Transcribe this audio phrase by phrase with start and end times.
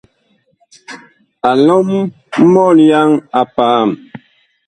[1.49, 1.89] A lɔm
[2.51, 3.09] mɔlyaŋ
[3.39, 3.89] a paam.